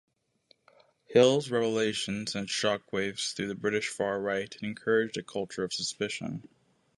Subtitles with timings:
[1.05, 6.41] Hill's revelations sent shockwaves through the British far-right and encourage a culture of suspicion.